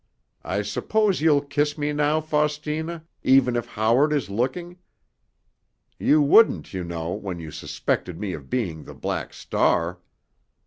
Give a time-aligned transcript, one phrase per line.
[0.43, 4.77] I suppose you'll kiss me now, Faustina, even if Howard is looking?
[5.99, 9.99] You wouldn't, you know, when you suspected me of being the Black Star."